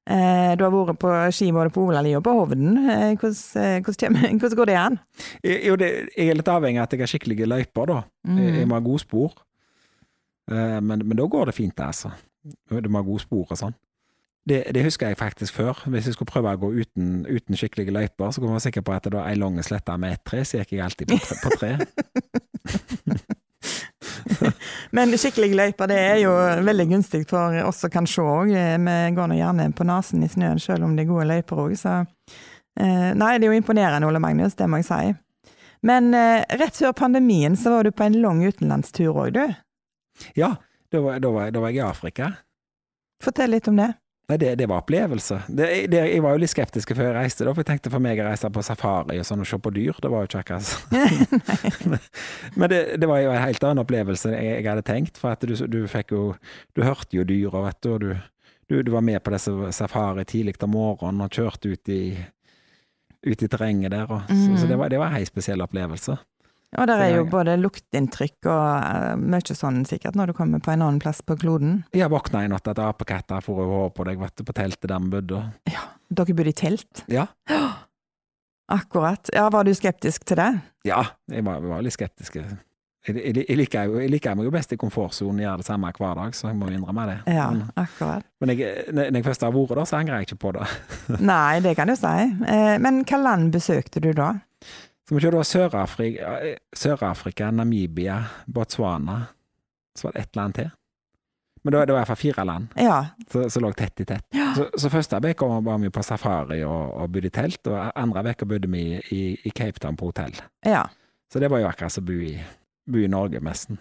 [0.08, 2.78] Eh, Du har vært på ski både på Olali og på Hovden.
[2.88, 4.98] Eh, Hvordan, hvordan, hvordan går det an?
[5.44, 8.00] Jo, det, jeg er litt avhengig av at jeg har skikkelige løyper, da.
[8.38, 9.36] Jeg, må ha gode spor.
[10.48, 12.08] Men, men da går det fint, altså.
[12.70, 13.74] Du må ha gode spor og sånn.
[14.48, 15.82] Det, det husker jeg faktisk før.
[15.92, 18.86] Hvis jeg skulle prøve å gå uten, uten skikkelige løyper, så kunne jeg være sikker
[18.86, 21.18] på at det var ei lang slette med ett tre, så gikk jeg alltid på
[21.26, 21.36] tre.
[21.42, 21.72] På tre.
[24.96, 26.32] Men skikkelige løyper det er jo
[26.64, 28.52] veldig gunstig for oss som kan se òg.
[28.52, 31.76] Vi går nå gjerne på nesen i snøen selv om det er gode løyper òg,
[31.78, 35.14] så eh, Nei, det er jo imponerende, Ole Magnus, det må jeg si.
[35.88, 39.44] Men eh, rett før pandemien så var du på en lang utenlandstur òg, du.
[40.38, 40.56] Ja,
[40.92, 42.32] da var, da, var, da var jeg i Afrika.
[43.22, 43.92] Fortell litt om det.
[44.28, 45.38] Nei, det, det var opplevelse.
[45.48, 48.04] Det, det, jeg var jo litt skeptisk før jeg reiste, da, for jeg tenkte for
[48.04, 50.42] meg å reise på safari og sånn og se på dyr, det var jo ikke
[50.42, 50.66] akkurat
[52.60, 55.32] Men det, det var jo en helt annen opplevelse enn jeg, jeg hadde tenkt, for
[55.32, 56.24] at du, du fikk jo
[56.76, 58.10] Du hørte jo dyra, vet du, og du,
[58.68, 62.02] du, du var med på disse safari tidlig om morgenen og kjørte ut i
[63.26, 66.14] ut i terrenget der, og, så, så det var, det var en helt spesiell opplevelse.
[66.76, 70.74] Og der er jo både luktinntrykk og eh, mye sånn sikkert når du kommer på
[70.74, 71.78] en annen plass på kloden.
[71.96, 74.90] Jeg våkna en natt at apekatter for å høre på deg, vet du, på teltet
[74.90, 75.40] der vi bodde.
[75.72, 77.04] Ja, Dere bodde i telt?
[77.08, 77.24] Ja.
[78.68, 79.30] Akkurat.
[79.32, 80.50] Ja, var du skeptisk til det?
[80.84, 81.00] Ja,
[81.32, 82.36] jeg var, jeg var litt skeptisk.
[82.36, 82.58] Jeg,
[83.08, 86.34] jeg, jeg, liker, jeg liker meg jo best i komfortsonen, gjør det samme hver dag,
[86.36, 87.16] så jeg må innrømme det.
[87.32, 87.46] Ja,
[87.80, 88.26] akkurat.
[88.44, 88.52] men
[88.92, 90.66] når jeg først har vært der, så angrer jeg ikke på det.
[91.24, 92.12] Nei, det kan du si.
[92.44, 94.34] Eh, Men hva land besøkte du da?
[95.08, 96.32] Så vi kjørte Sør-Afrika,
[96.76, 99.22] Sør-Afrika, Namibia, Botswana,
[99.96, 100.68] så var det ett land til.
[101.64, 102.98] Men da, det var i hvert fall fire land Ja.
[103.32, 104.36] som lå tett i tett.
[104.56, 108.22] Så, så første uka var vi på safari og, og bodde i telt, og andre
[108.30, 108.84] uka bodde vi
[109.16, 110.36] i, i Cape Town på hotell.
[110.64, 110.84] Ja.
[111.32, 112.12] Så det var jo akkurat som å
[112.92, 113.80] bo i Norge, nesten.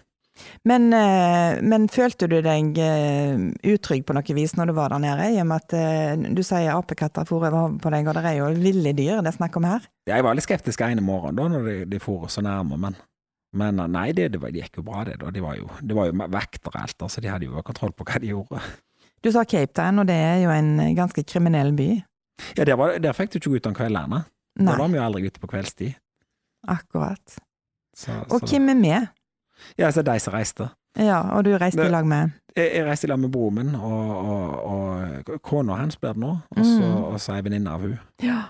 [0.68, 3.40] Men, eh, men følte du deg eh,
[3.72, 6.42] utrygg på noe vis når du var der nede, i og med at eh, du
[6.46, 9.38] sier apekatter for over hodet på deg, og det er jo ville dyr det er
[9.38, 9.86] snakk om her?
[10.08, 12.96] Jeg var litt skeptisk ene morgenen da, når de, de for så nærme, men,
[13.58, 15.18] men nei, det, det, var, det, gikk jo bra, det.
[15.22, 15.30] da.
[15.34, 18.20] De var jo, det var jo vektere alt, så de hadde jo kontroll på hva
[18.22, 18.62] de gjorde.
[19.24, 21.88] Du sa Cape Town, og det er jo en ganske kriminell by.
[22.54, 24.20] Ja, der, var, der fikk du ikke gå ut om kveldene.
[24.58, 25.96] Da var vi jo aldri ute på kveldstid.
[26.70, 27.38] Akkurat.
[27.98, 29.08] Så, Og så- hvem er med?
[29.78, 30.70] Ja, så de som reiste.
[30.98, 33.74] Ja, og du reiste i lag med Jeg, jeg reiste i lag med broren min
[33.76, 37.36] og, og, og kona hans blir det nå, og så, Mm.
[37.36, 37.98] ei venninne av hun.
[38.24, 38.40] Ja.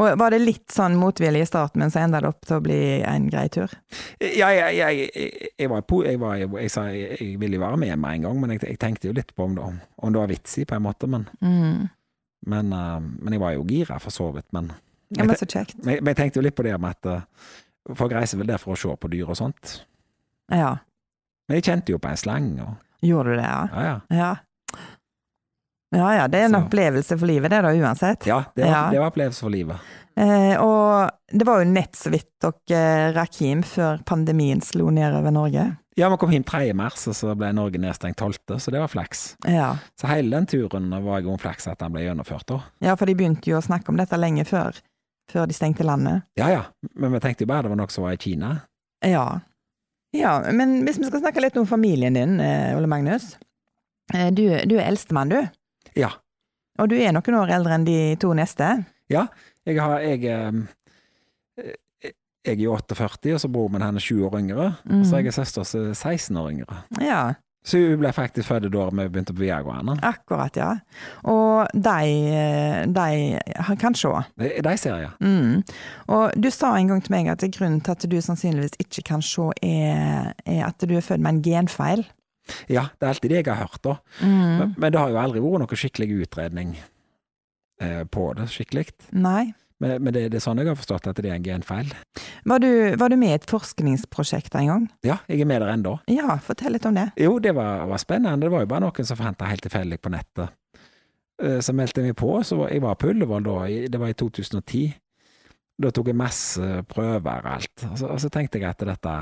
[0.00, 2.62] Og var det litt sånn motvillig i starten, men så enda det opp til å
[2.64, 3.70] bli en grei tur?
[4.24, 7.76] Ja, jeg, jeg, jeg, jeg, var på, jeg, var, jeg, sa jeg, ville jo være
[7.82, 10.22] med med en gang, men jeg, tenkte jo litt på om det, om, om det
[10.22, 11.06] var vits i, på en måte.
[11.12, 11.90] Men, Mm.
[12.46, 14.48] men, uh, men jeg var jo gira, for så vidt.
[14.56, 14.72] Men
[15.12, 15.76] Ja, men så kjekt.
[15.84, 18.58] men, men jeg tenkte jo litt på det med at eh, folk reiser vel der
[18.58, 19.82] for å se på dyr og sånt.
[20.52, 20.76] Ja.
[21.48, 22.48] Men jeg kjente jo på en sleng.
[22.62, 23.62] og Gjorde du det, ja?
[23.72, 24.00] ja, ja.
[24.16, 24.32] Ja.
[25.92, 28.24] Ja ja, det er en Så- opplevelse for livet, det da, uansett.
[28.26, 29.76] Ja, det var, var opplevelse for livet.
[30.16, 32.28] Eh, og det var jo nett så vidt
[32.68, 35.66] dere rakk hjem før pandemien slo ned over Norge.
[35.96, 36.72] Ja, vi kom hjem 3.
[36.76, 39.36] mars, og så ble Norge nedstengt 12., så det var flaks.
[39.44, 39.74] Ja.
[40.00, 42.62] Så hele den turen var jo om flaks at den ble gjennomført da.
[42.80, 44.80] ja, for de begynte jo å snakke om dette lenge før,
[45.30, 46.22] før de stengte landet.
[46.40, 46.62] Ja ja,
[46.96, 48.54] men vi tenkte jo bare det var noe som var i Kina.
[49.04, 49.40] Ja.
[50.16, 50.32] Ja.
[50.52, 53.36] Men hvis vi skal snakke litt om familien din, eh, Ole Magnus.
[54.14, 55.40] Eh, Du, du er eldstemann, du.
[55.96, 56.10] Ja.
[56.80, 58.84] Og du er noen år eldre enn de to neste.
[59.12, 59.26] Ja.
[59.68, 61.72] Jeg har jeg, eh,
[62.44, 64.68] jeg er jo 48, og så broren min han er 20 år yngre.
[64.90, 66.78] Og så er jeg en søster som er 16 år yngre.
[67.00, 67.20] Ja,
[67.64, 69.94] Så hun ble faktisk født da vi begynte på videregående.
[70.02, 70.70] akkurat, ja.
[71.30, 74.10] Og de, de kan se.
[74.40, 75.12] De, de ser jeg.
[75.20, 75.62] Mm.
[76.08, 79.22] Og du sa en gang til meg at grunnen til at du sannsynligvis ikke kan
[79.22, 82.04] se, er, er at du er født med en genfeil.
[82.66, 83.96] Ja, det er alltid det jeg har hørt, da.
[84.20, 84.74] Mm.
[84.76, 86.74] Men, det har jo aldri vært noe skikkelig utredning
[87.80, 88.88] eh, på det, skikkelig.
[89.14, 89.52] Nei.
[89.82, 91.88] Men, men det, det er sånn jeg har forstått at det er en genfeil.
[92.46, 92.68] Var du,
[93.00, 94.84] var du med i et forskningsprosjekt en gang?
[95.06, 95.96] Ja, jeg er med der ennå.
[96.12, 97.08] Ja, fortell litt om det.
[97.18, 98.44] Jo, det var, var spennende.
[98.46, 100.54] Det var jo bare noen som fant det helt tilfeldig på nettet.
[101.42, 103.56] Eh, Så meldte jeg meg på, så var, jeg var på Ullevål da,
[103.96, 104.84] det var i 2010.
[105.82, 107.86] Da tok jeg masse prøver og alt.
[107.90, 109.14] Og så, og så tenkte jeg at dette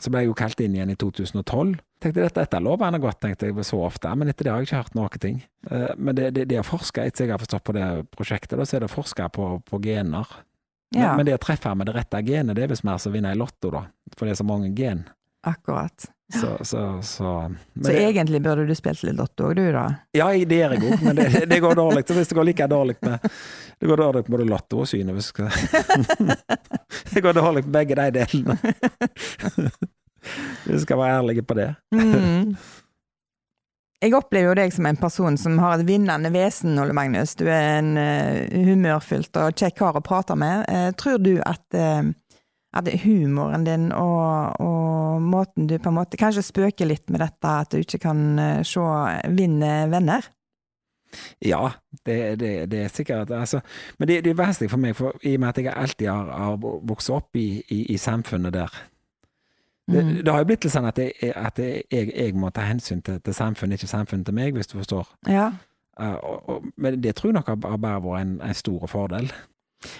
[0.00, 1.76] Så ble jeg jo kalt inn igjen i 2012.
[2.02, 4.68] Tenkte dette, dette lover han godt, tenkte jeg så ofte, men etter det har jeg
[4.72, 5.36] ikke hørt noen ting.
[5.70, 7.86] Eh, Men det, det, det å forske, etter jeg har forstått på det
[8.16, 10.26] prosjektet, da, så er det å forske på, på gener.
[10.92, 13.12] Men, Ja, men det å treffe med det rette genet, det er visst mer som
[13.12, 13.84] å vinne i Lotto, da.
[14.18, 15.06] For det er så mange gen.
[15.46, 16.08] akkurat.
[16.32, 17.30] Så, så, så,
[17.76, 19.82] Så det- egentlig burde du spilt litt lotto òg, du da?
[20.16, 22.06] Ja, det gjør jeg òg, men det, det går dårlig.
[22.08, 23.20] Så hvis det går like dårlig med
[23.82, 25.28] Det går dårlig med både Lotto og Synet.
[27.12, 28.56] Det går dårlig med begge de delene.
[30.66, 31.74] Vi skal være ærlige på det.
[31.94, 32.54] Mm.
[34.02, 37.36] Jeg opplever jo deg som en person som har et vinnende vesen, Ole Magnus.
[37.38, 40.66] Du er en uh, humørfylt og kjekk kar å prate med.
[40.66, 42.10] Uh, tror du at, uh,
[42.74, 47.54] at humoren din og, og måten du på en måte kanskje spøker litt med dette
[47.62, 48.24] at du ikke kan
[48.66, 48.88] se
[49.38, 50.26] vinne venner?
[51.44, 51.70] Ja,
[52.06, 53.60] det, det, det er sikkert altså,
[53.98, 56.30] Men det, det er vanskelig for meg, for i og med at jeg alltid har,
[56.32, 58.72] har vokst opp i, i, i samfunnet der.
[59.90, 60.24] Det, Mm.
[60.24, 63.18] det har jo blitt litt sånn at, jeg, at jeg, jeg må ta hensyn til,
[63.20, 65.08] til samfunnet, ikke samfunnet til meg, hvis du forstår.
[65.26, 65.48] Ja.
[66.00, 68.86] Uh, og, og, men det tror jeg nok har har bare vært en, en stor
[68.86, 69.32] fordel.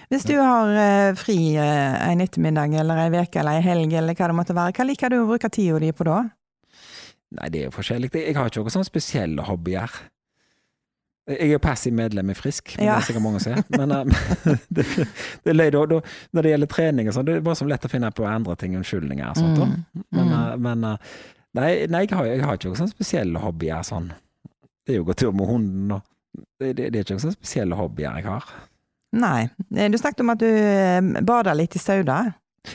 [0.08, 4.14] Hvis du har uh, fri uh, en ettermiddag eller ei uke eller ei helg eller
[4.14, 6.20] hva det måtte være, hva liker du å bruke tida di på da?
[7.32, 8.12] Nei, det er jo forskjellig.
[8.14, 9.90] Jeg har ikke noen sånne spesielle hobbyer.
[11.30, 12.96] Jeg er jo passiv medlem i Frisk, men Ja.
[12.96, 13.62] det er sikkert mange som er.
[13.78, 14.10] Men um,
[14.76, 14.86] det,
[15.44, 16.00] det løy, da, da,
[16.34, 18.56] når det gjelder trening og sånn, det er bare så lett å finne på andre
[18.58, 19.62] ting, unnskyldninger og sånt.
[19.62, 20.02] Mm.
[20.18, 21.12] Men, eh, men uh,
[21.54, 24.10] nei, nei jeg, har, jeg har ikke noen sånne spesielle hobbyer sånn.
[24.82, 26.02] Det er jo å gå tur med hunden og
[26.58, 28.50] det, det, det er ikke noen sånne spesielle hobbyer jeg har.
[29.22, 29.40] Nei.
[29.68, 32.22] Du snakket om at du bader litt i Sauda.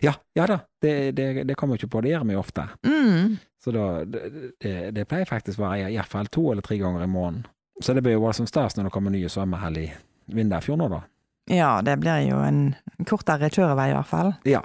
[0.03, 2.67] Ja, ja da, det, det, det kommer jo ikke på, det gjør vi jo ofte.
[2.85, 3.37] Mm.
[3.63, 4.23] Så da, det,
[4.61, 7.47] det, det pleier faktisk å være iallfall to eller tre ganger i måneden.
[7.83, 9.87] Så det blir jo voldsomt stas når det kommer nye svømmehall i
[10.33, 11.03] Vindafjord nå, da.
[11.47, 12.75] Ja, det blir jo en
[13.07, 14.33] kortere kjørevei i hvert fall.
[14.47, 14.63] Ja.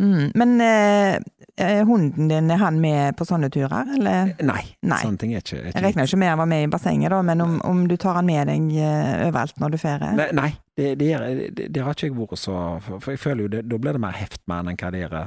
[0.00, 0.30] Mm.
[0.34, 1.16] Men eh,
[1.56, 4.30] eh, hunden din, er han med på sånne turer, eller?
[4.38, 5.00] Nei, Nei.
[5.02, 7.12] sånne ting er ikke, er Jeg ikke regner ikke med han var med i bassenget,
[7.12, 10.16] da, men om, om du tar han med deg eh, overalt når du ferier?
[10.16, 12.56] Nei, nei det, det, er, det, det har ikke jeg vært så
[12.86, 15.02] For, jeg føler jo det, da blir det mer heft med han enn hva det
[15.04, 15.18] er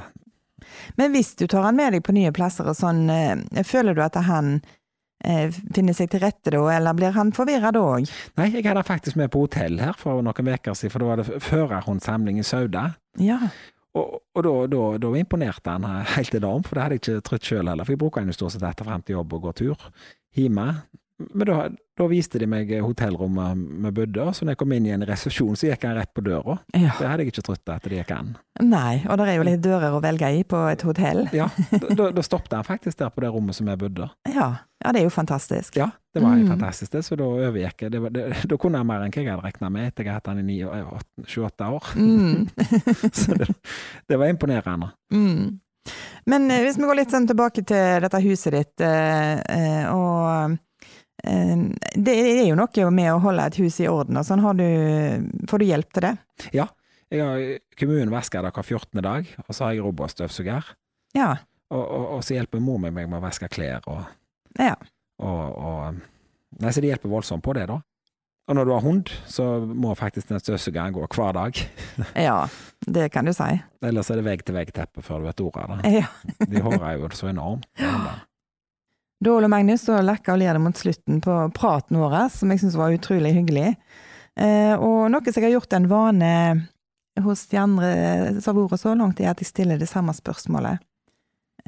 [0.98, 3.06] Men hvis du tar han med deg på nye plasser og sånn,
[3.68, 4.56] føler du at han
[5.24, 8.10] finner seg til rette da, eller blir han forvirra da òg?
[8.40, 11.22] Nei, jeg hadde faktisk med på hotell her for noen uker siden, for da var
[11.22, 12.90] det førerhundsamling i Sauda.
[13.22, 13.40] Ja.
[13.94, 17.48] Og, og da, da, da imponerte han helt enormt, for det hadde jeg ikke trodd
[17.48, 17.86] sjøl heller.
[17.86, 19.90] For jeg bruker den jo stort sett etter frem til jobb og går tur
[20.38, 20.68] hjemme.
[21.30, 21.58] Men da,
[21.94, 25.56] da viste de meg hotellrommet vi bodde, så når jeg kom inn i en resepsjon,
[25.60, 26.56] så gikk han rett på døra.
[26.74, 26.90] Ja.
[26.98, 28.32] Det hadde jeg ikke trodd at det gikk an.
[28.66, 31.28] Nei, og det er jo litt dører å velge i på et hotell.
[31.38, 31.50] Ja,
[31.94, 34.10] da, da stoppet han faktisk der på det rommet som jeg bodde.
[34.34, 34.48] Ja,
[34.82, 35.78] ja det er jo fantastisk.
[35.78, 36.48] Ja, det var Mm.
[36.50, 37.04] fantastisk, det.
[37.06, 37.94] Så da overgikk jeg.
[37.94, 40.50] Da kunne jeg mer enn hva jeg hadde regna med etter jeg hadde hatt han
[40.50, 40.60] i
[41.30, 41.94] 28 år.
[41.96, 42.50] Mm.
[43.22, 43.48] Så det,
[44.10, 44.90] det var imponerende.
[45.14, 45.60] Mm.
[46.26, 50.22] Men eh, hvis vi går litt sånn tilbake til dette huset ditt, eh, eh, og
[50.54, 50.60] eh,
[51.24, 54.44] det er jo noe med å holde et hus i orden, og sånn.
[54.44, 54.66] Har du,
[55.50, 56.14] får du hjelp til det?
[57.14, 57.44] Jeg har,
[57.80, 59.02] kommunen vasker det hver 14.
[59.06, 60.74] dag, og så har jeg robotstøvsuger.
[61.16, 61.30] Ja.
[61.74, 64.04] Og, og, og så hjelper mor meg med å vaske klær og,
[64.60, 64.76] Ja.
[65.24, 66.02] og,
[66.62, 67.80] Nei, så det hjelper voldsomt på det, da.
[68.44, 71.60] Og når du har hund, så må faktisk den støvsugeren gå hver dag.
[72.28, 72.42] ja,
[72.86, 73.48] det kan du si.
[73.82, 75.94] Ellers er det vegg-til-vegg-teppe før du vet ordet av det.
[75.96, 76.10] Ja.
[76.52, 77.66] De hårer jo så enormt.
[79.24, 82.74] Da, Ole Magnus, så lekka og det mot slutten på praten vår, som jeg syns
[82.76, 83.70] var utrolig hyggelig.
[84.36, 86.32] Eh, og noe som jeg har gjort en vane
[87.24, 87.92] hos de andre
[88.42, 90.84] som har vært så langt, er at jeg stiller det samme spørsmålet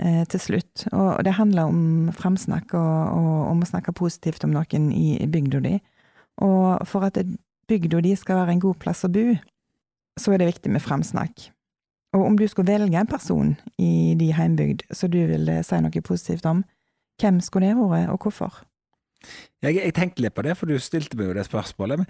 [0.01, 0.83] eh, til slutt.
[0.91, 5.63] Og det handler om framsnakk og, og om å snakke positivt om noen i bygda
[5.63, 5.77] di.
[6.43, 7.23] Og for at
[7.71, 9.29] bygda di skal være en god plass å bo,
[10.19, 11.53] så er det viktig med framsnakk.
[12.19, 16.03] Og om du skulle velge en person i din heimbygd som du ville si noe
[16.03, 16.65] positivt om,
[17.21, 18.63] hvem skulle det vært, og hvorfor?
[19.63, 22.01] Jeg, jeg tenkte litt på det, for du stilte meg jo det spørsmålet.
[22.01, 22.07] Men,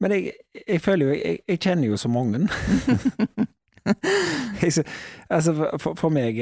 [0.00, 2.44] men jeg, jeg føler jo jeg, jeg kjenner jo så mange.
[5.34, 6.40] altså for, for meg,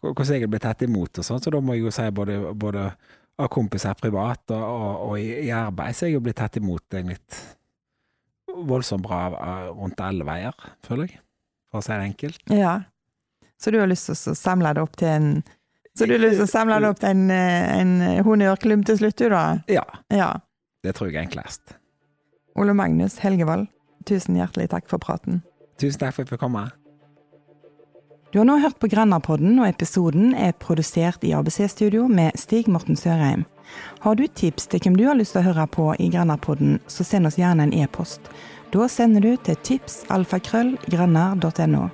[0.00, 2.38] hvordan jeg er blitt tatt imot og sånn, så da må jeg jo si både,
[2.54, 2.88] både
[3.36, 6.56] av kompiser privat og, og, og i, i arbeid, så er jeg jo blitt tatt
[6.60, 7.18] imot egentlig
[8.56, 10.54] voldsomt bra eh, rundt alle veier,
[10.86, 11.20] føler jeg.
[11.70, 12.54] For å si det enkelt.
[12.54, 12.76] Ja.
[13.60, 15.30] Så du har lyst til å samle det opp til en
[15.96, 19.58] Så du liksom samle opp en, eh, en honnørklump til slutt, du, da?
[19.68, 20.34] Ja, Ja.
[20.84, 21.62] det tror jeg er enklest.
[22.56, 23.66] Ole Magnus Helgevold,
[24.04, 25.42] tusen hjertelig takk for praten.
[25.80, 26.70] Tusen takk for at jeg fikk komme.
[28.32, 32.96] Du har nå hørt på Grenapodden, og episoden er produsert i ABC-studio med Stig Morten
[32.96, 33.44] Sørheim.
[34.00, 37.04] Har du tips til hvem du har lyst til å høre på i Grenapodden, så
[37.04, 38.20] send oss gjerne en e-post.
[38.72, 41.90] Da sender du til tipsalfakrøllgrennar.no.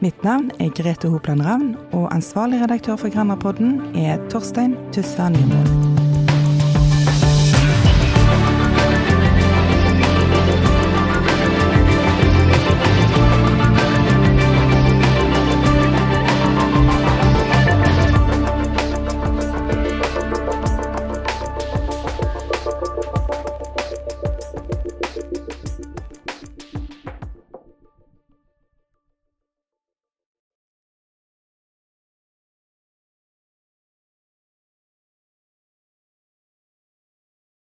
[0.00, 5.95] Mitt navn er Grete Hopland Ravn, og ansvarlig redaktør for Grandapodden er Torstein Tussa Nymoen.